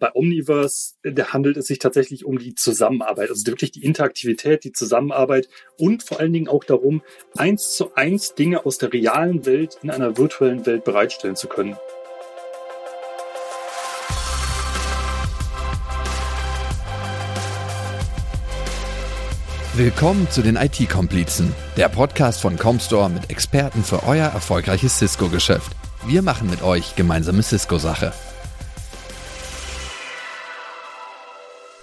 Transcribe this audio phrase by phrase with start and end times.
[0.00, 0.94] Bei Omniverse
[1.32, 6.20] handelt es sich tatsächlich um die Zusammenarbeit, also wirklich die Interaktivität, die Zusammenarbeit und vor
[6.20, 7.02] allen Dingen auch darum,
[7.36, 11.76] eins zu eins Dinge aus der realen Welt in einer virtuellen Welt bereitstellen zu können.
[19.74, 25.72] Willkommen zu den IT-Komplizen, der Podcast von Comstore mit Experten für euer erfolgreiches Cisco-Geschäft.
[26.06, 28.12] Wir machen mit euch gemeinsame Cisco-Sache.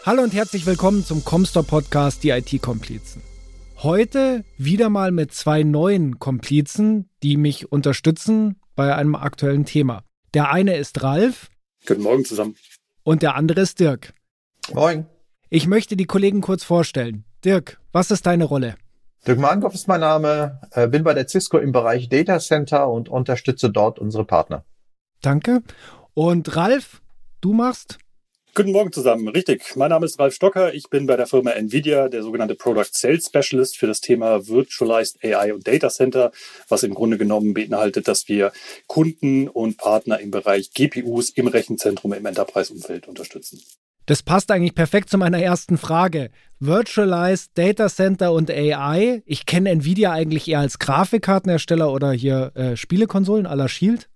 [0.05, 3.23] Hallo und herzlich willkommen zum Comstore Podcast, die IT-Komplizen.
[3.77, 10.03] Heute wieder mal mit zwei neuen Komplizen, die mich unterstützen bei einem aktuellen Thema.
[10.35, 11.49] Der eine ist Ralf.
[11.87, 12.55] Guten Morgen zusammen.
[13.01, 14.13] Und der andere ist Dirk.
[14.71, 15.07] Moin.
[15.49, 17.25] Ich möchte die Kollegen kurz vorstellen.
[17.43, 18.75] Dirk, was ist deine Rolle?
[19.25, 23.09] Dirk Mahnkopf ist mein Name, äh, bin bei der Cisco im Bereich Data Center und
[23.09, 24.65] unterstütze dort unsere Partner.
[25.23, 25.63] Danke.
[26.13, 27.01] Und Ralf,
[27.41, 27.97] du machst?
[28.57, 29.27] Guten Morgen zusammen.
[29.27, 29.75] Richtig.
[29.75, 30.73] Mein Name ist Ralf Stocker.
[30.73, 35.21] Ich bin bei der Firma NVIDIA der sogenannte Product Sales Specialist für das Thema Virtualized
[35.25, 36.31] AI und Data Center,
[36.69, 38.53] was im Grunde genommen beinhaltet, dass wir
[38.87, 43.59] Kunden und Partner im Bereich GPUs im Rechenzentrum im Enterprise-Umfeld unterstützen.
[44.05, 46.29] Das passt eigentlich perfekt zu meiner ersten Frage.
[46.61, 49.21] Virtualized Data Center und AI.
[49.25, 54.07] Ich kenne Nvidia eigentlich eher als Grafikkartenhersteller oder hier äh, Spielekonsolen la Shield.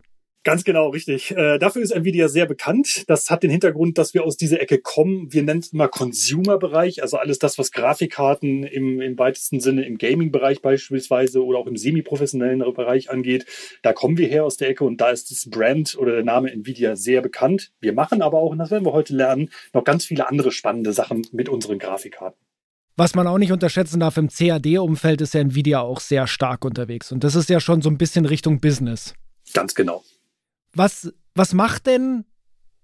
[0.45, 1.32] Ganz genau, richtig.
[1.32, 3.04] Äh, dafür ist Nvidia sehr bekannt.
[3.08, 5.34] Das hat den Hintergrund, dass wir aus dieser Ecke kommen.
[5.34, 9.98] Wir nennen es immer Consumer-Bereich, also alles das, was Grafikkarten im, im weitesten Sinne im
[9.98, 13.45] Gaming-Bereich beispielsweise oder auch im semi-professionellen Bereich angeht.
[13.82, 16.52] Da kommen wir her aus der Ecke und da ist das Brand oder der Name
[16.52, 17.73] Nvidia sehr bekannt.
[17.82, 20.94] Wir machen aber auch, und das werden wir heute lernen, noch ganz viele andere spannende
[20.94, 22.40] Sachen mit unseren Grafikkarten.
[22.95, 27.12] Was man auch nicht unterschätzen darf, im CAD-Umfeld ist ja Nvidia auch sehr stark unterwegs.
[27.12, 29.14] Und das ist ja schon so ein bisschen Richtung Business.
[29.54, 30.04] Ganz genau.
[30.73, 32.25] Was, was macht denn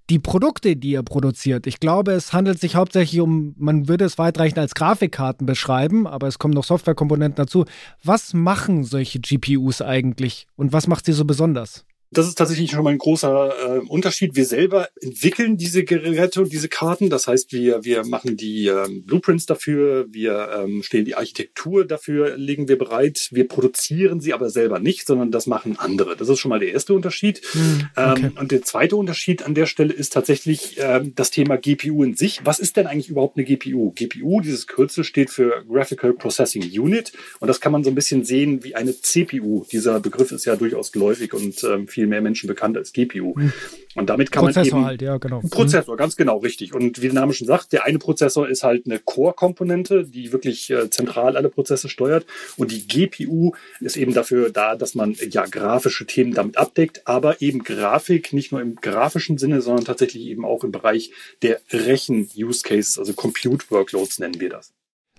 [0.09, 1.67] die Produkte, die ihr produziert?
[1.67, 6.27] Ich glaube, es handelt sich hauptsächlich um, man würde es weitreichend als Grafikkarten beschreiben, aber
[6.27, 7.65] es kommen noch Softwarekomponenten dazu.
[8.03, 11.85] Was machen solche GPUs eigentlich und was macht sie so besonders?
[12.11, 14.35] Das ist tatsächlich schon mal ein großer äh, Unterschied.
[14.35, 17.09] Wir selber entwickeln diese Geräte und diese Karten.
[17.09, 22.37] Das heißt, wir, wir machen die ähm, Blueprints dafür, wir ähm, stellen die Architektur dafür,
[22.37, 23.29] legen wir bereit.
[23.31, 26.15] Wir produzieren sie aber selber nicht, sondern das machen andere.
[26.15, 27.41] Das ist schon mal der erste Unterschied.
[27.51, 28.21] Hm, okay.
[28.25, 32.15] ähm, und der zweite Unterschied an der Stelle ist tatsächlich ähm, das Thema GPU in
[32.15, 32.45] sich.
[32.45, 33.91] Was ist denn eigentlich überhaupt eine GPU?
[33.91, 37.13] GPU, dieses Kürzel steht für Graphical Processing Unit.
[37.39, 39.65] Und das kann man so ein bisschen sehen wie eine CPU.
[39.71, 43.33] Dieser Begriff ist ja durchaus geläufig und ähm, viel mehr Menschen bekannt als GPU.
[43.35, 43.53] Mhm.
[43.95, 45.41] Und damit kann Prozessor man eben, halt, ja, genau.
[45.49, 46.73] Prozessor, ganz genau, richtig.
[46.73, 50.69] Und wie der Name schon sagt, der eine Prozessor ist halt eine Core-Komponente, die wirklich
[50.69, 52.25] äh, zentral alle Prozesse steuert.
[52.57, 57.41] Und die GPU ist eben dafür da, dass man ja grafische Themen damit abdeckt, aber
[57.41, 62.99] eben Grafik nicht nur im grafischen Sinne, sondern tatsächlich eben auch im Bereich der Rechen-Use-Cases,
[62.99, 64.74] also Compute-Workloads nennen wir das.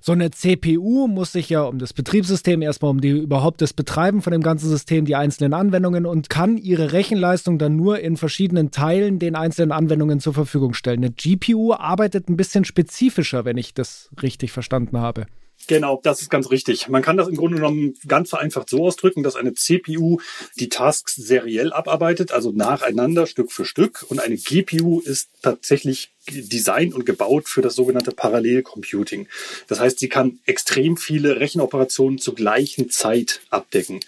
[0.07, 4.23] So eine CPU muss sich ja um das Betriebssystem, erstmal um die überhaupt das Betreiben
[4.23, 8.71] von dem ganzen System, die einzelnen Anwendungen und kann ihre Rechenleistung dann nur in verschiedenen
[8.71, 11.01] Teilen den einzelnen Anwendungen zur Verfügung stellen.
[11.01, 15.27] Eine GPU arbeitet ein bisschen spezifischer, wenn ich das richtig verstanden habe.
[15.69, 16.89] Genau, das ist ganz richtig.
[16.89, 20.21] Man kann das im Grunde genommen ganz vereinfacht so ausdrücken, dass eine CPU
[20.59, 24.05] die Tasks seriell abarbeitet, also nacheinander, Stück für Stück.
[24.09, 29.29] Und eine GPU ist tatsächlich designt und gebaut für das sogenannte Parallelcomputing.
[29.67, 34.01] Das heißt, sie kann extrem viele Rechenoperationen zur gleichen Zeit abdecken.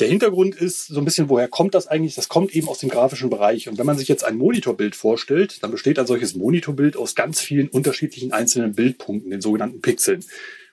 [0.00, 2.14] Der Hintergrund ist so ein bisschen, woher kommt das eigentlich?
[2.14, 3.68] Das kommt eben aus dem grafischen Bereich.
[3.68, 7.40] Und wenn man sich jetzt ein Monitorbild vorstellt, dann besteht ein solches Monitorbild aus ganz
[7.40, 10.24] vielen unterschiedlichen einzelnen Bildpunkten, den sogenannten Pixeln.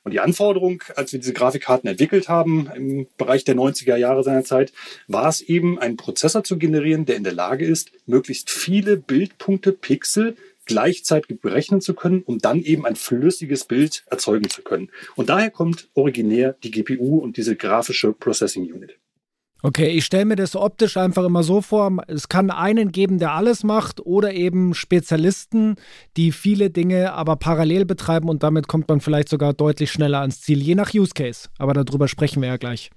[0.06, 4.44] Und die Anforderung, als wir diese Grafikkarten entwickelt haben, im Bereich der 90er Jahre seiner
[4.44, 4.72] Zeit,
[5.08, 9.72] war es eben, einen Prozessor zu generieren, der in der Lage ist, möglichst viele Bildpunkte,
[9.72, 14.92] Pixel gleichzeitig berechnen zu können, um dann eben ein flüssiges Bild erzeugen zu können.
[15.16, 19.00] Und daher kommt originär die GPU und diese grafische Processing Unit.
[19.66, 23.32] Okay, ich stelle mir das optisch einfach immer so vor, es kann einen geben, der
[23.32, 25.78] alles macht oder eben Spezialisten,
[26.18, 30.40] die viele Dinge aber parallel betreiben und damit kommt man vielleicht sogar deutlich schneller ans
[30.42, 31.50] Ziel, je nach Use Case.
[31.58, 32.92] Aber darüber sprechen wir ja gleich.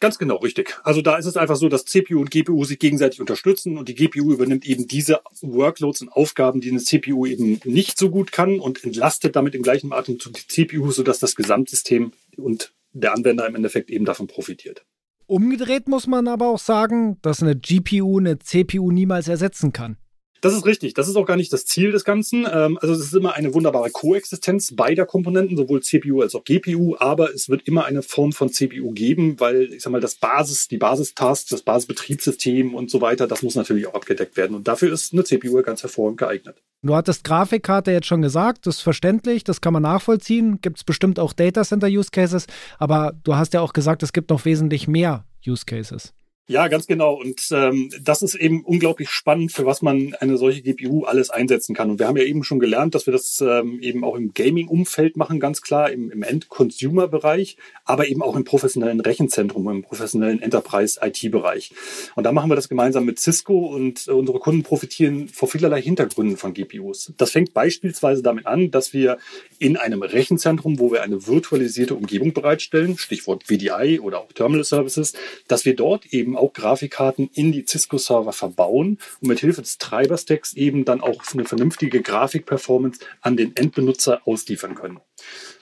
[0.00, 0.80] Ganz genau, richtig.
[0.84, 3.94] Also da ist es einfach so, dass CPU und GPU sich gegenseitig unterstützen und die
[3.94, 8.58] GPU übernimmt eben diese Workloads und Aufgaben, die eine CPU eben nicht so gut kann
[8.58, 13.54] und entlastet damit im gleichen Atemzug die CPU, sodass das Gesamtsystem und der Anwender im
[13.54, 14.86] Endeffekt eben davon profitiert.
[15.26, 19.96] Umgedreht muss man aber auch sagen, dass eine GPU eine CPU niemals ersetzen kann.
[20.40, 20.94] Das ist richtig.
[20.94, 22.46] Das ist auch gar nicht das Ziel des Ganzen.
[22.50, 26.96] Ähm, also es ist immer eine wunderbare Koexistenz beider Komponenten, sowohl CPU als auch GPU,
[26.98, 30.68] aber es wird immer eine Form von CPU geben, weil ich sag mal, das Basis,
[30.68, 34.56] die Basistasks, das Basisbetriebssystem und so weiter, das muss natürlich auch abgedeckt werden.
[34.56, 36.62] Und dafür ist eine CPU ganz hervorragend geeignet.
[36.82, 40.60] Du hattest Grafikkarte jetzt schon gesagt, das ist verständlich, das kann man nachvollziehen.
[40.60, 42.46] Gibt es bestimmt auch Data Center Use Cases,
[42.78, 46.12] aber du hast ja auch gesagt, es gibt noch wesentlich mehr Use Cases.
[46.48, 47.14] Ja, ganz genau.
[47.14, 51.74] Und ähm, das ist eben unglaublich spannend, für was man eine solche GPU alles einsetzen
[51.74, 51.90] kann.
[51.90, 55.16] Und wir haben ja eben schon gelernt, dass wir das ähm, eben auch im Gaming-Umfeld
[55.16, 61.72] machen, ganz klar, im, im End-Consumer-Bereich, aber eben auch im professionellen Rechenzentrum, im professionellen Enterprise-IT-Bereich.
[62.14, 65.82] Und da machen wir das gemeinsam mit Cisco und äh, unsere Kunden profitieren vor vielerlei
[65.82, 67.12] Hintergründen von GPUs.
[67.16, 69.18] Das fängt beispielsweise damit an, dass wir
[69.58, 75.12] in einem Rechenzentrum, wo wir eine virtualisierte Umgebung bereitstellen, Stichwort VDI oder auch Terminal Services,
[75.48, 80.54] dass wir dort eben auch Grafikkarten in die Cisco-Server verbauen und mit Hilfe des Treiberstacks
[80.54, 85.00] eben dann auch eine vernünftige Grafikperformance an den Endbenutzer ausliefern können.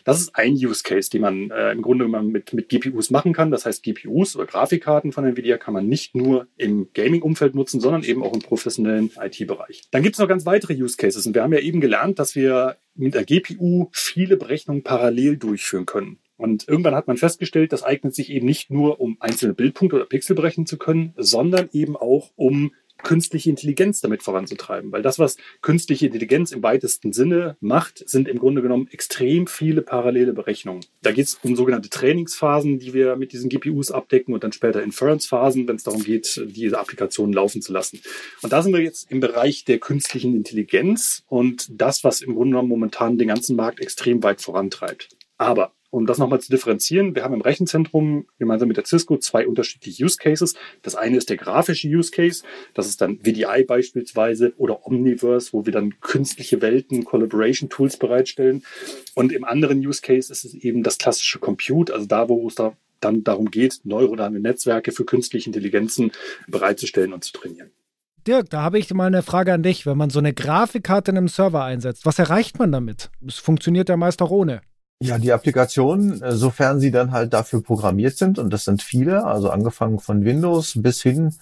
[0.04, 3.50] Das ist ein Use Case, den man äh, im Grunde mit, mit GPUs machen kann.
[3.50, 8.02] Das heißt, GPUs oder Grafikkarten von Nvidia kann man nicht nur im Gaming-Umfeld nutzen, sondern
[8.02, 9.82] eben auch im professionellen IT-Bereich.
[9.90, 11.26] Dann gibt es noch ganz weitere Use Cases.
[11.26, 15.86] Und wir haben ja eben gelernt, dass wir mit der GPU viele Berechnungen parallel durchführen
[15.86, 16.18] können.
[16.36, 20.06] Und irgendwann hat man festgestellt, das eignet sich eben nicht nur, um einzelne Bildpunkte oder
[20.06, 22.72] Pixel berechnen zu können, sondern eben auch, um
[23.02, 24.92] künstliche Intelligenz damit voranzutreiben.
[24.92, 29.82] Weil das, was künstliche Intelligenz im weitesten Sinne macht, sind im Grunde genommen extrem viele
[29.82, 30.84] parallele Berechnungen.
[31.02, 34.82] Da geht es um sogenannte Trainingsphasen, die wir mit diesen GPUs abdecken und dann später
[34.82, 38.00] Inference-Phasen, wenn es darum geht, diese Applikationen laufen zu lassen.
[38.42, 42.50] Und da sind wir jetzt im Bereich der künstlichen Intelligenz und das, was im Grunde
[42.50, 45.08] genommen momentan den ganzen Markt extrem weit vorantreibt.
[45.36, 49.46] Aber um das nochmal zu differenzieren, wir haben im Rechenzentrum gemeinsam mit der Cisco zwei
[49.46, 50.54] unterschiedliche Use Cases.
[50.82, 52.42] Das eine ist der grafische Use Case,
[52.74, 58.64] das ist dann VDI beispielsweise oder Omniverse, wo wir dann künstliche Welten, Collaboration Tools bereitstellen.
[59.14, 62.56] Und im anderen Use Case ist es eben das klassische Compute, also da, wo es
[62.56, 66.10] da dann darum geht, neuronale Netzwerke für künstliche Intelligenzen
[66.48, 67.70] bereitzustellen und zu trainieren.
[68.26, 69.86] Dirk, da habe ich mal eine Frage an dich.
[69.86, 73.10] Wenn man so eine Grafikkarte in einem Server einsetzt, was erreicht man damit?
[73.24, 74.62] Es funktioniert ja meist auch ohne.
[75.06, 79.24] Ja, die Applikationen, äh, sofern sie dann halt dafür programmiert sind, und das sind viele,
[79.26, 81.34] also angefangen von Windows bis hin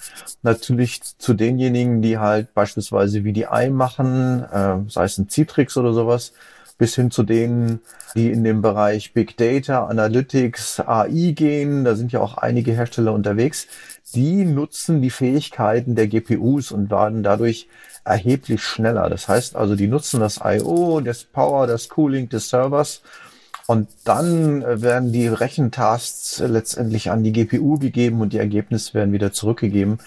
[0.42, 6.32] natürlich zu denjenigen, die halt beispielsweise VDI machen, äh, sei es ein Citrix oder sowas,
[6.78, 7.80] bis hin zu denen,
[8.16, 11.84] die in dem Bereich Big Data, Analytics, AI gehen.
[11.84, 13.68] Da sind ja auch einige Hersteller unterwegs.
[14.14, 17.68] Die nutzen die Fähigkeiten der GPUs und werden dadurch
[18.04, 19.08] erheblich schneller.
[19.08, 23.02] Das heißt also, die nutzen das I.O., das Power, das Cooling des Servers
[23.66, 29.12] und dann äh, werden die Rechentasks letztendlich an die GPU gegeben und die Ergebnisse werden
[29.12, 29.98] wieder zurückgegeben.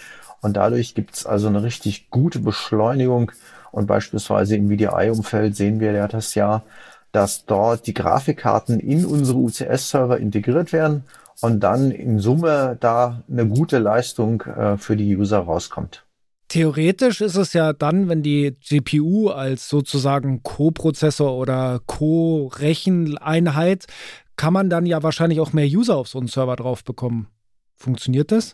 [0.41, 3.31] Und dadurch gibt es also eine richtig gute Beschleunigung.
[3.71, 6.63] Und beispielsweise im VDI-Umfeld sehen wir ja das ja,
[7.11, 11.05] dass dort die Grafikkarten in unsere UCS-Server integriert werden
[11.41, 16.04] und dann in Summe da eine gute Leistung äh, für die User rauskommt.
[16.47, 23.87] Theoretisch ist es ja dann, wenn die GPU als sozusagen Co-Prozessor oder Co-Recheneinheit,
[24.35, 27.29] kann man dann ja wahrscheinlich auch mehr User auf so einen Server drauf bekommen.
[27.75, 28.53] Funktioniert das?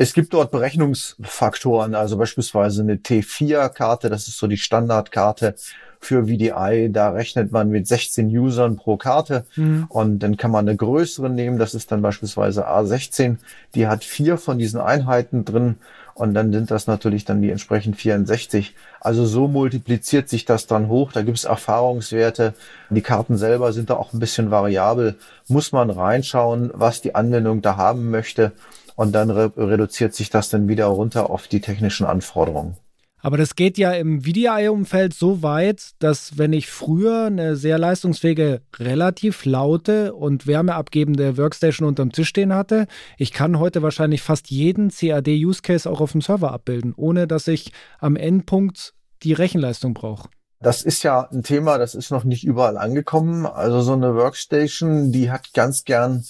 [0.00, 5.56] Es gibt dort Berechnungsfaktoren, also beispielsweise eine T4-Karte, das ist so die Standardkarte
[5.98, 6.90] für VDI.
[6.92, 9.86] Da rechnet man mit 16 Usern pro Karte mhm.
[9.88, 13.38] und dann kann man eine größere nehmen, das ist dann beispielsweise A16.
[13.74, 15.76] Die hat vier von diesen Einheiten drin
[16.18, 18.74] und dann sind das natürlich dann die entsprechend 64.
[19.00, 21.12] Also so multipliziert sich das dann hoch.
[21.12, 22.54] Da gibt es Erfahrungswerte.
[22.90, 25.14] Die Karten selber sind da auch ein bisschen variabel.
[25.46, 28.50] Muss man reinschauen, was die Anwendung da haben möchte.
[28.96, 32.76] Und dann re reduziert sich das dann wieder runter auf die technischen Anforderungen.
[33.20, 38.62] Aber das geht ja im VDI-Umfeld so weit, dass wenn ich früher eine sehr leistungsfähige,
[38.78, 44.90] relativ laute und wärmeabgebende Workstation unterm Tisch stehen hatte, ich kann heute wahrscheinlich fast jeden
[44.90, 48.94] CAD-Use-Case auch auf dem Server abbilden, ohne dass ich am Endpunkt
[49.24, 50.28] die Rechenleistung brauche.
[50.60, 53.46] Das ist ja ein Thema, das ist noch nicht überall angekommen.
[53.46, 56.24] Also so eine Workstation, die hat ganz gern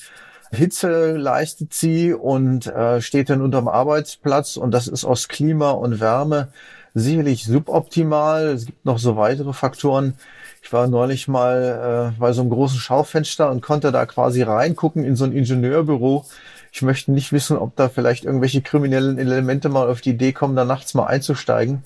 [0.51, 6.01] Hitze leistet sie und äh, steht dann unterm Arbeitsplatz und das ist aus Klima und
[6.01, 6.49] Wärme
[6.95, 8.49] sicherlich suboptimal.
[8.49, 10.15] Es gibt noch so weitere Faktoren.
[10.63, 15.05] Ich war neulich mal äh, bei so einem großen Schaufenster und konnte da quasi reingucken
[15.05, 16.25] in so ein Ingenieurbüro.
[16.73, 20.57] Ich möchte nicht wissen, ob da vielleicht irgendwelche kriminellen Elemente mal auf die Idee kommen,
[20.57, 21.85] da nachts mal einzusteigen.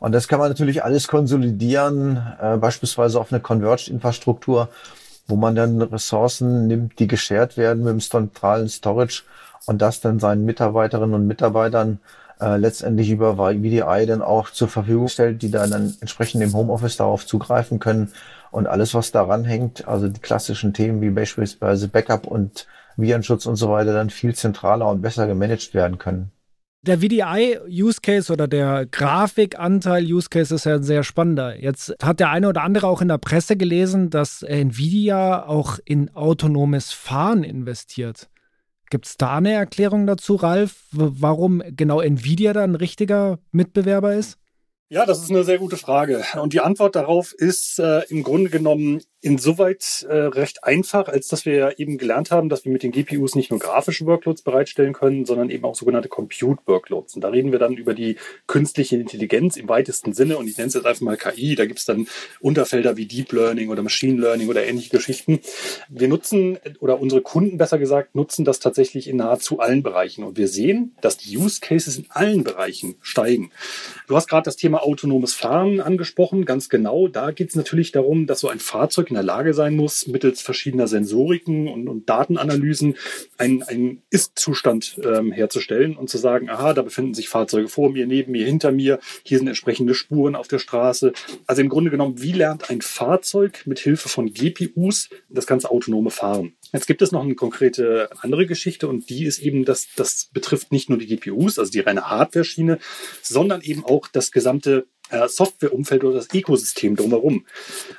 [0.00, 4.68] Und das kann man natürlich alles konsolidieren, äh, beispielsweise auf eine Converged-Infrastruktur,
[5.26, 9.22] wo man dann Ressourcen nimmt, die geshared werden mit dem zentralen Storage
[9.66, 12.00] und das dann seinen Mitarbeiterinnen und Mitarbeitern
[12.44, 16.98] äh, letztendlich über VDI dann auch zur Verfügung stellt, die dann, dann entsprechend im Homeoffice
[16.98, 18.12] darauf zugreifen können
[18.50, 22.66] und alles, was daran hängt, also die klassischen Themen wie beispielsweise Backup und
[22.98, 26.32] Virenschutz und so weiter, dann viel zentraler und besser gemanagt werden können.
[26.82, 31.58] Der VDI-Use Case oder der Grafikanteil-Use Case ist ja ein sehr spannender.
[31.58, 36.14] Jetzt hat der eine oder andere auch in der Presse gelesen, dass Nvidia auch in
[36.14, 38.28] autonomes Fahren investiert.
[38.90, 44.38] Gibt es da eine Erklärung dazu, Ralf, warum genau Nvidia da ein richtiger Mitbewerber ist?
[44.90, 46.24] Ja, das ist eine sehr gute Frage.
[46.40, 51.46] Und die Antwort darauf ist äh, im Grunde genommen insoweit äh, recht einfach, als dass
[51.46, 54.92] wir ja eben gelernt haben, dass wir mit den GPUs nicht nur grafische Workloads bereitstellen
[54.92, 57.14] können, sondern eben auch sogenannte Compute-Workloads.
[57.14, 58.16] Und da reden wir dann über die
[58.46, 60.36] künstliche Intelligenz im weitesten Sinne.
[60.36, 61.54] Und ich nenne es jetzt einfach mal KI.
[61.54, 62.06] Da gibt es dann
[62.40, 65.40] Unterfelder wie Deep Learning oder Machine Learning oder ähnliche Geschichten.
[65.88, 70.24] Wir nutzen, oder unsere Kunden besser gesagt, nutzen das tatsächlich in nahezu allen Bereichen.
[70.24, 73.52] Und wir sehen, dass die Use Cases in allen Bereichen steigen.
[74.06, 76.44] Du hast gerade das Thema autonomes Fahren angesprochen.
[76.44, 77.08] Ganz genau.
[77.08, 80.42] Da geht es natürlich darum, dass so ein Fahrzeug in der Lage sein muss, mittels
[80.42, 82.96] verschiedener Sensoriken und, und Datenanalysen
[83.38, 88.08] einen, einen Ist-Zustand ähm, herzustellen und zu sagen, aha, da befinden sich Fahrzeuge vor mir,
[88.08, 91.12] neben mir, hinter mir, hier sind entsprechende Spuren auf der Straße.
[91.46, 96.10] Also im Grunde genommen, wie lernt ein Fahrzeug mit Hilfe von GPUs das ganze autonome
[96.10, 96.54] Fahren?
[96.72, 100.72] Jetzt gibt es noch eine konkrete andere Geschichte und die ist eben, dass das betrifft
[100.72, 102.80] nicht nur die GPUs, also die reine Hardware-Schiene,
[103.22, 107.46] sondern eben auch das gesamte äh, Softwareumfeld oder das Ökosystem drumherum.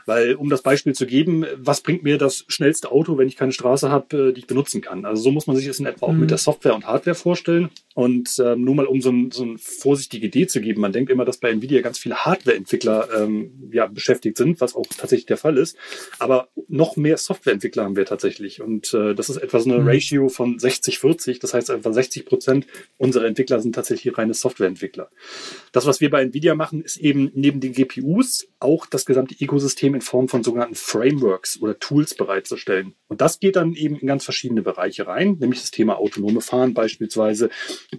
[0.06, 3.52] Weil, um das Beispiel zu geben, was bringt mir das schnellste Auto, wenn ich keine
[3.52, 5.06] Straße habe, äh, die ich benutzen kann?
[5.06, 6.22] Also so muss man sich das in etwa auch mhm.
[6.22, 7.70] mit der Software und Hardware vorstellen.
[7.96, 11.10] Und ähm, nur mal um so, ein, so eine vorsichtige Idee zu geben, man denkt
[11.10, 15.38] immer, dass bei Nvidia ganz viele Hardware-Entwickler ähm, ja, beschäftigt sind, was auch tatsächlich der
[15.38, 15.78] Fall ist.
[16.20, 18.62] Aber noch mehr Software-Entwickler haben wir tatsächlich.
[18.62, 19.88] Und äh, das ist etwa so eine mhm.
[19.88, 21.40] Ratio von 60-40.
[21.40, 25.10] Das heißt, etwa 60 Prozent unserer Entwickler sind tatsächlich reine Software-Entwickler.
[25.72, 29.96] Das, was wir bei Nvidia machen, ist eben neben den GPUs auch das gesamte Ökosystem
[29.96, 32.94] in Form von sogenannten Frameworks oder Tools bereitzustellen.
[33.08, 36.74] Und das geht dann eben in ganz verschiedene Bereiche rein, nämlich das Thema autonome Fahren
[36.74, 37.50] beispielsweise,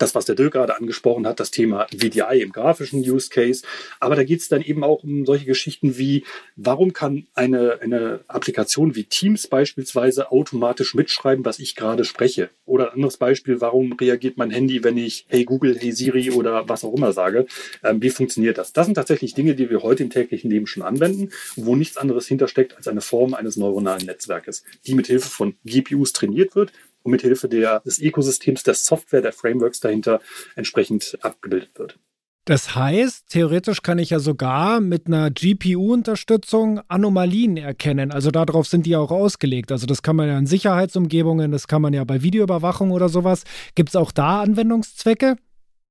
[0.02, 3.64] das, was der Dirk gerade angesprochen hat, das Thema VDI im grafischen Use Case.
[4.00, 6.24] Aber da geht es dann eben auch um solche Geschichten wie,
[6.56, 12.50] warum kann eine, eine Applikation wie Teams beispielsweise automatisch mitschreiben, was ich gerade spreche?
[12.64, 16.68] Oder ein anderes Beispiel, warum reagiert mein Handy, wenn ich Hey Google, Hey Siri oder
[16.68, 17.46] was auch immer sage?
[17.84, 18.72] Ähm, wie funktioniert das?
[18.72, 22.26] Das sind tatsächlich Dinge, die wir heute im täglichen Leben schon anwenden, wo nichts anderes
[22.26, 26.72] hintersteckt als eine Form eines neuronalen Netzwerkes, die mit Hilfe von GPUs trainiert wird
[27.06, 30.20] und mit Hilfe des Ökosystems, der Software, der Frameworks dahinter
[30.56, 31.98] entsprechend abgebildet wird.
[32.46, 38.12] Das heißt, theoretisch kann ich ja sogar mit einer GPU-Unterstützung Anomalien erkennen.
[38.12, 39.72] Also darauf sind die auch ausgelegt.
[39.72, 43.42] Also das kann man ja in Sicherheitsumgebungen, das kann man ja bei Videoüberwachung oder sowas.
[43.74, 45.36] Gibt es auch da Anwendungszwecke?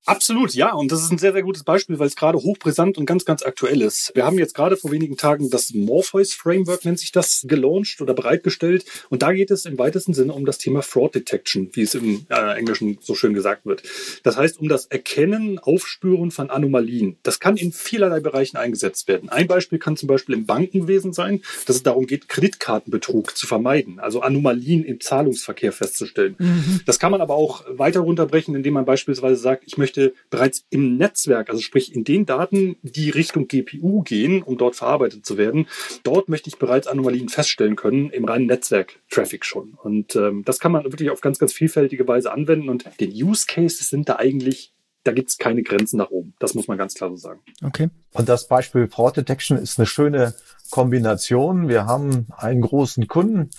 [0.06, 0.74] Absolut, ja.
[0.74, 3.44] Und das ist ein sehr, sehr gutes Beispiel, weil es gerade hochbrisant und ganz, ganz
[3.44, 4.12] aktuell ist.
[4.14, 8.14] Wir haben jetzt gerade vor wenigen Tagen das Morpheus Framework, nennt sich das, gelauncht oder
[8.14, 8.86] bereitgestellt.
[9.10, 12.26] Und da geht es im weitesten Sinne um das Thema Fraud Detection, wie es im
[12.30, 13.84] äh, Englischen so schön gesagt wird.
[14.24, 17.18] Das heißt, um das Erkennen, Aufspüren von Anomalien.
[17.24, 19.30] Das kann in vielerlei Bereichen eingesetzt werden.
[19.30, 24.00] Ein Beispiel kann zum Beispiel im Bankenwesen sein, dass es darum geht, Kreditkartenbetrug zu vermeiden,
[24.00, 26.36] also Anomalien im Zahlungsverkehr festzustellen.
[26.38, 26.82] Mhm.
[26.86, 30.66] Das kann man aber auch weiter runterbrechen, indem man beispielsweise sagt, ich möchte möchte bereits
[30.70, 35.38] im Netzwerk, also sprich in den Daten, die Richtung GPU gehen, um dort verarbeitet zu
[35.38, 35.68] werden,
[36.04, 39.78] dort möchte ich bereits Anomalien feststellen können im reinen Netzwerk-Traffic schon.
[39.82, 43.46] Und ähm, das kann man wirklich auf ganz, ganz vielfältige Weise anwenden und den Use
[43.48, 44.72] Cases sind da eigentlich
[45.04, 46.34] da gibt es keine Grenzen nach oben.
[46.40, 47.40] Das muss man ganz klar so sagen.
[47.64, 47.92] Okay.
[48.14, 50.34] Und das Beispiel Fraud Detection ist eine schöne
[50.72, 51.68] Kombination.
[51.70, 53.52] Wir haben einen großen Kunden,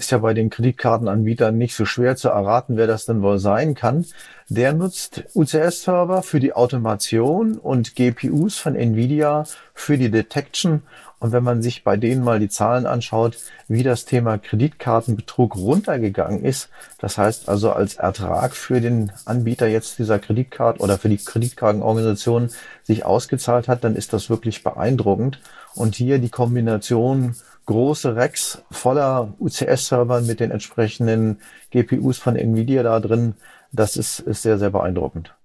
[0.00, 3.74] ist ja bei den Kreditkartenanbietern nicht so schwer zu erraten, wer das denn wohl sein
[3.74, 4.06] kann.
[4.48, 10.82] Der nutzt UCS-Server für die Automation und GPUs von Nvidia für die Detection.
[11.18, 13.36] Und wenn man sich bei denen mal die Zahlen anschaut,
[13.68, 19.98] wie das Thema Kreditkartenbetrug runtergegangen ist, das heißt also als Ertrag für den Anbieter jetzt
[19.98, 22.48] dieser Kreditkarte oder für die Kreditkartenorganisation
[22.84, 25.40] sich ausgezahlt hat, dann ist das wirklich beeindruckend.
[25.74, 27.36] Und hier die Kombination
[27.70, 31.38] große Racks voller UCS-Servern mit den entsprechenden
[31.70, 33.34] GPUs von Nvidia da drin.
[33.70, 35.36] Das ist, ist sehr, sehr beeindruckend.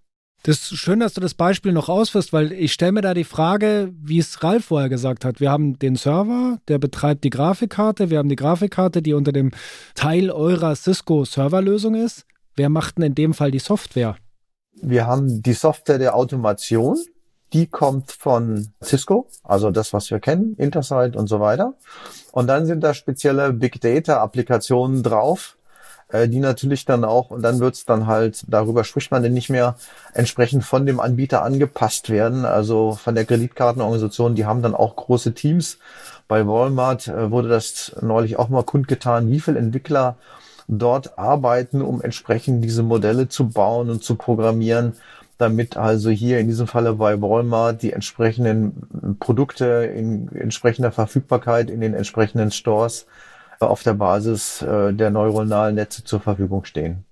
[0.42, 3.24] Das ist schön, dass du das Beispiel noch ausführst, weil ich stelle mir da die
[3.24, 5.40] Frage, wie es Ralf vorher gesagt hat.
[5.40, 8.10] Wir haben den Server, der betreibt die Grafikkarte.
[8.10, 9.52] Wir haben die Grafikkarte, die unter dem
[9.94, 12.26] Teil eurer Cisco-Serverlösung ist.
[12.56, 14.16] Wer macht denn in dem Fall die Software?
[14.82, 16.98] Wir haben die Software der Automation
[17.54, 21.74] die kommt von Cisco, also das, was wir kennen, Intersight und so weiter.
[22.32, 25.56] Und dann sind da spezielle Big Data Applikationen drauf,
[26.10, 29.50] äh, die natürlich dann auch, und dann wird's dann halt, darüber spricht man denn nicht
[29.50, 29.76] mehr,
[30.14, 32.46] entsprechend von dem Anbieter angepasst werden.
[32.46, 35.78] Also von der Kreditkartenorganisation, die haben dann auch große Teams.
[36.28, 40.18] Bei Walmart äh, wurde das neulich auch mal kundgetan, wie viele Entwickler
[40.68, 44.94] dort arbeiten, um entsprechend diese Modelle zu bauen und zu programmieren
[45.38, 51.82] damit also hier in diesem Falle bei Walmart die entsprechenden Produkte in entsprechender Verfügbarkeit in
[51.82, 53.06] den entsprechenden Stores
[53.60, 57.06] auf der Basis äh, der neuronalen Netze zur Verfügung stehen.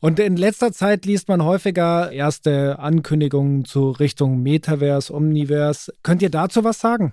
[0.00, 5.92] Und in letzter Zeit liest man häufiger erste Ankündigungen zu Richtung Metaverse, Omniverse.
[6.02, 7.12] Könnt ihr dazu was sagen?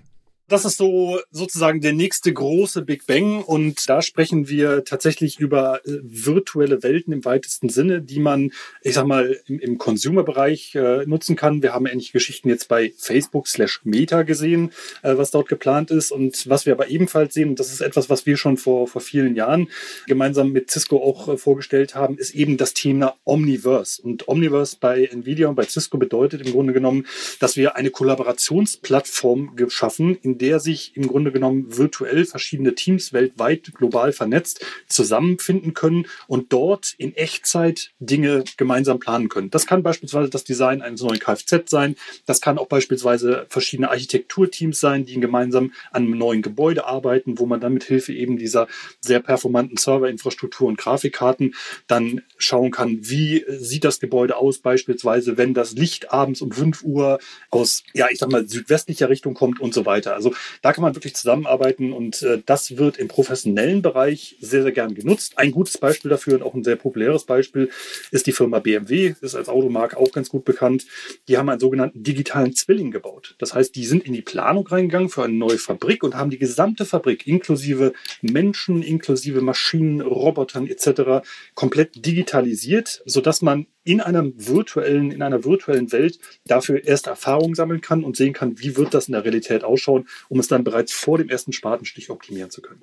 [0.50, 5.86] Das ist so sozusagen der nächste große Big Bang und da sprechen wir tatsächlich über
[5.86, 11.06] äh, virtuelle Welten im weitesten Sinne, die man, ich sag mal, im, im Consumer-Bereich äh,
[11.06, 11.62] nutzen kann.
[11.64, 16.14] Wir haben ähnliche Geschichten jetzt bei Facebook slash Meta gesehen, äh, was dort geplant ist
[16.14, 19.02] und was wir aber ebenfalls sehen, und das ist etwas, was wir schon vor, vor
[19.02, 19.68] vielen Jahren
[20.06, 24.02] gemeinsam mit Cisco auch äh, vorgestellt haben, ist eben das Thema Omniverse.
[24.02, 27.06] Und Omniverse bei Nvidia und bei Cisco bedeutet im Grunde genommen,
[27.42, 33.72] dass wir eine Kollaborationsplattform geschaffen, in der sich im Grunde genommen virtuell verschiedene Teams weltweit
[33.74, 39.50] global vernetzt zusammenfinden können und dort in Echtzeit Dinge gemeinsam planen können.
[39.50, 41.96] Das kann beispielsweise das Design eines neuen Kfz sein.
[42.26, 47.46] Das kann auch beispielsweise verschiedene Architekturteams sein, die gemeinsam an einem neuen Gebäude arbeiten, wo
[47.46, 48.68] man dann mit Hilfe eben dieser
[49.02, 51.56] sehr performanten Serverinfrastruktur und Grafikkarten
[51.88, 56.84] dann schauen kann, wie sieht das Gebäude aus, beispielsweise, wenn das Licht abends um 5
[56.84, 60.16] Uhr aus, ja, ich sag mal, südwestlicher Richtung kommt und so weiter.
[60.16, 64.64] Also also da kann man wirklich zusammenarbeiten und äh, das wird im professionellen Bereich sehr,
[64.64, 65.38] sehr gern genutzt.
[65.38, 67.70] Ein gutes Beispiel dafür und auch ein sehr populäres Beispiel
[68.12, 70.86] ist die Firma BMW, ist als Automarke auch ganz gut bekannt.
[71.28, 73.36] Die haben einen sogenannten digitalen Zwilling gebaut.
[73.40, 76.40] Das heißt, die sind in die Planung reingegangen für eine neue Fabrik und haben die
[76.40, 81.26] gesamte Fabrik inklusive Menschen, inklusive Maschinen, Robotern etc.
[81.54, 87.80] komplett digitalisiert, sodass man in einem virtuellen, in einer virtuellen Welt dafür erst Erfahrung sammeln
[87.80, 90.92] kann und sehen kann, wie wird das in der Realität ausschauen, um es dann bereits
[90.92, 92.82] vor dem ersten Spatenstich optimieren zu können.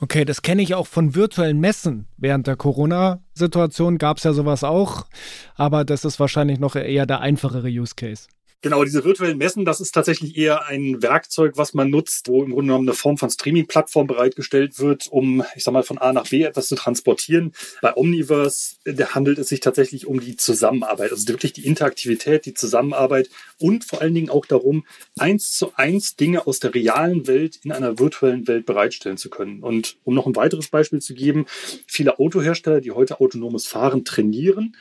[0.00, 2.06] Okay, das kenne ich auch von virtuellen Messen.
[2.16, 5.06] Während der Corona-Situation gab es ja sowas auch,
[5.54, 8.28] aber das ist wahrscheinlich noch eher der einfachere Use Case.
[8.60, 12.50] Genau, diese virtuellen Messen, das ist tatsächlich eher ein Werkzeug, was man nutzt, wo im
[12.50, 16.28] Grunde genommen eine Form von Streaming-Plattform bereitgestellt wird, um, ich sag mal, von A nach
[16.28, 17.52] B etwas zu transportieren.
[17.82, 22.54] Bei Omniverse da handelt es sich tatsächlich um die Zusammenarbeit, also wirklich die Interaktivität, die
[22.54, 24.84] Zusammenarbeit und vor allen Dingen auch darum,
[25.16, 29.62] eins zu eins Dinge aus der realen Welt in einer virtuellen Welt bereitstellen zu können.
[29.62, 31.46] Und um noch ein weiteres Beispiel zu geben,
[31.86, 34.74] viele Autohersteller, die heute autonomes Fahren trainieren,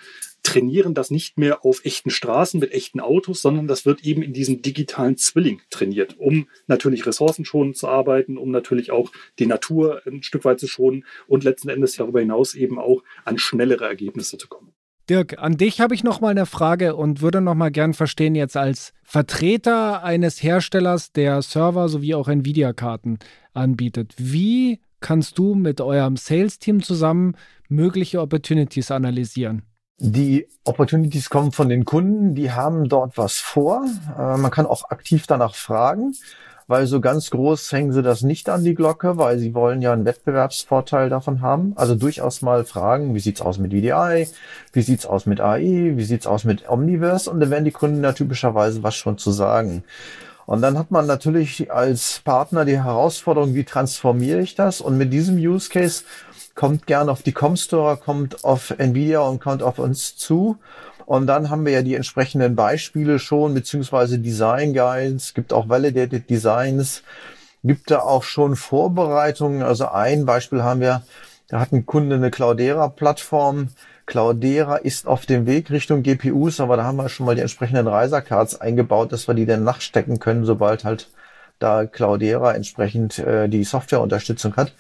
[0.48, 4.32] trainieren das nicht mehr auf echten Straßen mit echten Autos, sondern das wird eben in
[4.32, 10.24] diesem digitalen Zwilling trainiert, um natürlich ressourcenschonend zu arbeiten, um natürlich auch die Natur ein
[10.24, 14.48] Stück weit zu schonen und letzten Endes darüber hinaus eben auch an schnellere Ergebnisse zu
[14.48, 14.72] kommen.
[15.10, 18.36] Dirk, an dich habe ich noch mal eine Frage und würde noch mal gern verstehen
[18.36, 23.20] jetzt als Vertreter eines Herstellers, der Server sowie auch Nvidia-Karten
[23.54, 24.14] anbietet.
[24.18, 27.36] Wie kannst du mit eurem Sales-Team zusammen
[27.68, 29.64] mögliche Opportunities analysieren?
[30.00, 33.84] Die Opportunities kommen von den Kunden, die haben dort was vor.
[34.16, 36.14] Äh, man kann auch aktiv danach fragen,
[36.68, 39.94] weil so ganz groß hängen sie das nicht an die Glocke, weil sie wollen ja
[39.94, 41.74] einen Wettbewerbsvorteil davon haben.
[41.78, 44.28] Also durchaus mal fragen, wie sieht's aus mit VDI,
[44.72, 48.04] wie sieht's aus mit AI, wie sieht's aus mit Omniverse und dann werden die Kunden
[48.04, 49.84] da typischerweise was schon zu sagen.
[50.46, 54.80] Und dann hat man natürlich als Partner die Herausforderung, wie transformiere ich das?
[54.80, 56.04] Und mit diesem Use Case
[56.58, 60.58] kommt gern auf die Comstore, kommt auf Nvidia und kommt auf uns zu.
[61.06, 66.30] Und dann haben wir ja die entsprechenden Beispiele schon, beziehungsweise Design Guides, gibt auch Validated
[66.30, 67.04] Designs,
[67.64, 69.62] gibt da auch schon Vorbereitungen.
[69.62, 71.04] Also ein Beispiel haben wir,
[71.48, 73.70] da hat ein Kunde eine Cloudera-Plattform.
[74.08, 77.88] Cloudera ist auf dem Weg Richtung GPUs, aber da haben wir schon mal die entsprechenden
[77.88, 81.12] Riser-Cards eingebaut, dass wir die dann nachstecken können, sobald halt
[81.60, 84.74] da Cloudera entsprechend äh, die Softwareunterstützung hat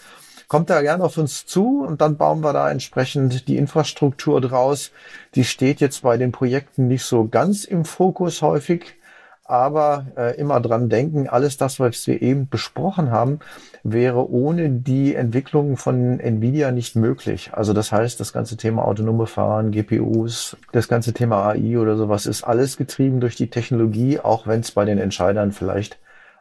[0.47, 4.91] kommt da gerne auf uns zu und dann bauen wir da entsprechend die Infrastruktur draus.
[5.35, 8.95] Die steht jetzt bei den Projekten nicht so ganz im Fokus häufig,
[9.43, 13.39] aber äh, immer dran denken, alles das, was wir eben besprochen haben,
[13.83, 17.51] wäre ohne die Entwicklung von Nvidia nicht möglich.
[17.53, 22.25] Also das heißt, das ganze Thema autonome Fahren, GPUs, das ganze Thema AI oder sowas
[22.25, 25.97] ist alles getrieben durch die Technologie, auch wenn es bei den Entscheidern vielleicht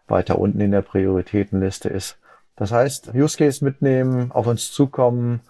[0.09, 2.19] weiter unten in der Prioritätenliste ist.
[2.57, 5.41] Das heißt, Use Case mitnehmen, auf uns zukommen,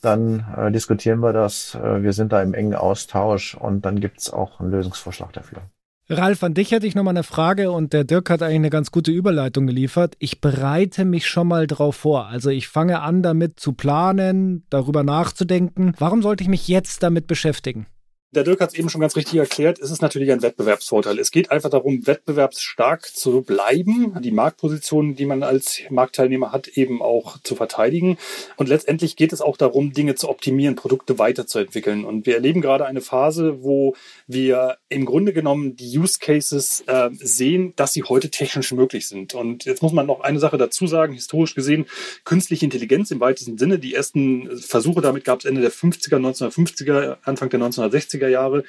[0.00, 1.74] dann äh, diskutieren wir das.
[1.74, 5.62] Äh, wir sind da im engen Austausch und dann gibt's auch einen Lösungsvorschlag dafür.
[6.10, 8.90] Ralf, an dich hätte ich nochmal eine Frage und der Dirk hat eigentlich eine ganz
[8.90, 10.16] gute Überleitung geliefert.
[10.18, 12.26] Ich bereite mich schon mal drauf vor.
[12.26, 15.92] Also ich fange an damit zu planen, darüber nachzudenken.
[15.98, 17.86] Warum sollte ich mich jetzt damit beschäftigen?
[18.32, 21.18] Der Dirk hat es eben schon ganz richtig erklärt, es ist natürlich ein Wettbewerbsvorteil.
[21.18, 27.00] Es geht einfach darum, wettbewerbsstark zu bleiben, die Marktpositionen, die man als Marktteilnehmer hat, eben
[27.00, 28.18] auch zu verteidigen.
[28.58, 32.04] Und letztendlich geht es auch darum, Dinge zu optimieren, Produkte weiterzuentwickeln.
[32.04, 37.08] Und wir erleben gerade eine Phase, wo wir im Grunde genommen die Use Cases äh,
[37.12, 39.32] sehen, dass sie heute technisch möglich sind.
[39.32, 41.86] Und jetzt muss man noch eine Sache dazu sagen, historisch gesehen,
[42.24, 43.78] künstliche Intelligenz im weitesten Sinne.
[43.78, 48.64] Die ersten Versuche damit gab es Ende der 50er, 1950er, Anfang der 1960er 80er Jahre.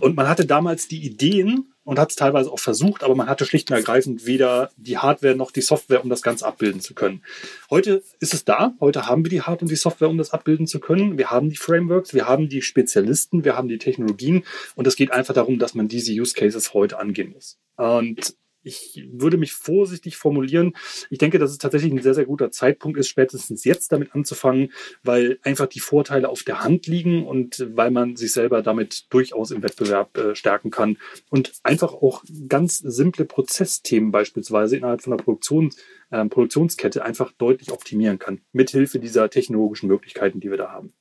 [0.00, 3.44] Und man hatte damals die Ideen und hat es teilweise auch versucht, aber man hatte
[3.44, 7.22] schlicht und ergreifend weder die Hardware noch die Software, um das Ganze abbilden zu können.
[7.70, 8.74] Heute ist es da.
[8.80, 11.18] Heute haben wir die Hardware und die Software, um das abbilden zu können.
[11.18, 15.12] Wir haben die Frameworks, wir haben die Spezialisten, wir haben die Technologien und es geht
[15.12, 17.58] einfach darum, dass man diese Use Cases heute angehen muss.
[17.76, 18.34] Und
[18.64, 20.74] ich würde mich vorsichtig formulieren.
[21.10, 24.72] Ich denke, dass es tatsächlich ein sehr, sehr guter Zeitpunkt ist, spätestens jetzt damit anzufangen,
[25.02, 29.50] weil einfach die Vorteile auf der Hand liegen und weil man sich selber damit durchaus
[29.50, 30.98] im Wettbewerb äh, stärken kann
[31.30, 35.70] und einfach auch ganz simple Prozessthemen beispielsweise innerhalb von der Produktion,
[36.10, 40.92] äh, Produktionskette einfach deutlich optimieren kann, mithilfe dieser technologischen Möglichkeiten, die wir da haben.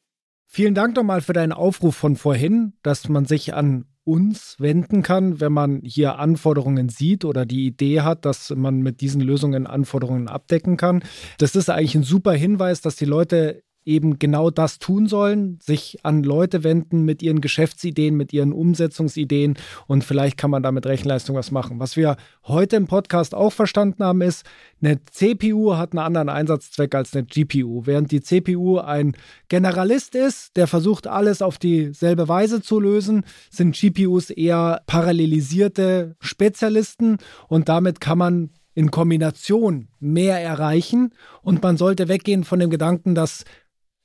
[0.47, 5.39] Vielen Dank nochmal für deinen Aufruf von vorhin, dass man sich an uns wenden kann,
[5.39, 10.27] wenn man hier Anforderungen sieht oder die Idee hat, dass man mit diesen Lösungen Anforderungen
[10.27, 11.03] abdecken kann.
[11.37, 15.99] Das ist eigentlich ein super Hinweis, dass die Leute eben genau das tun sollen, sich
[16.03, 19.55] an Leute wenden mit ihren Geschäftsideen, mit ihren Umsetzungsideen
[19.87, 21.79] und vielleicht kann man da mit Rechenleistung was machen.
[21.79, 24.45] Was wir heute im Podcast auch verstanden haben, ist,
[24.81, 27.85] eine CPU hat einen anderen Einsatzzweck als eine GPU.
[27.85, 29.15] Während die CPU ein
[29.47, 37.17] Generalist ist, der versucht, alles auf dieselbe Weise zu lösen, sind GPUs eher parallelisierte Spezialisten
[37.47, 43.15] und damit kann man in Kombination mehr erreichen und man sollte weggehen von dem Gedanken,
[43.15, 43.45] dass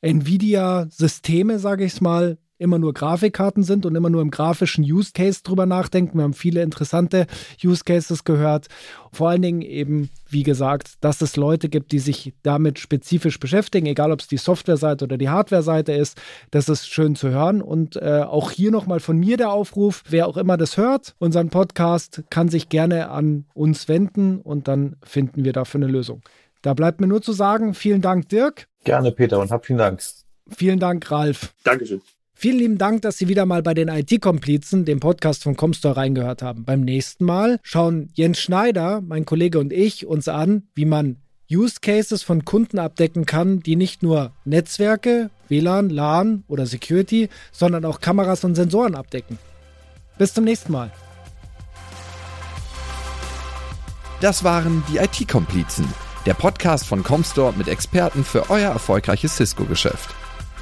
[0.00, 5.12] Nvidia-Systeme, sage ich es mal, immer nur Grafikkarten sind und immer nur im grafischen Use
[5.14, 6.18] Case drüber nachdenken.
[6.18, 7.26] Wir haben viele interessante
[7.64, 8.66] Use Cases gehört.
[9.12, 13.86] Vor allen Dingen eben, wie gesagt, dass es Leute gibt, die sich damit spezifisch beschäftigen,
[13.86, 16.20] egal ob es die Software-Seite oder die Hardware-Seite ist.
[16.50, 17.62] Das ist schön zu hören.
[17.62, 21.50] Und äh, auch hier nochmal von mir der Aufruf, wer auch immer das hört, unseren
[21.50, 26.22] Podcast kann sich gerne an uns wenden und dann finden wir dafür eine Lösung.
[26.62, 28.67] Da bleibt mir nur zu sagen, vielen Dank, Dirk.
[28.84, 30.00] Gerne, Peter, und hab vielen Dank.
[30.50, 31.52] Vielen Dank, Ralf.
[31.64, 32.00] Dankeschön.
[32.40, 36.40] Vielen lieben Dank, dass Sie wieder mal bei den IT-Komplizen, dem Podcast von Comstore, reingehört
[36.40, 36.64] haben.
[36.64, 41.16] Beim nächsten Mal schauen Jens Schneider, mein Kollege und ich uns an, wie man
[41.50, 47.84] Use Cases von Kunden abdecken kann, die nicht nur Netzwerke, WLAN, LAN oder Security, sondern
[47.84, 49.38] auch Kameras und Sensoren abdecken.
[50.16, 50.92] Bis zum nächsten Mal.
[54.20, 55.86] Das waren die IT-Komplizen
[56.28, 60.10] der Podcast von Comstore mit Experten für euer erfolgreiches Cisco-Geschäft.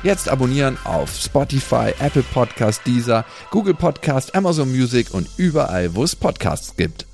[0.04, 6.14] Jetzt abonnieren auf Spotify, Apple Podcast, Deezer, Google Podcast, Amazon Music und überall, wo es
[6.14, 7.06] Podcasts gibt.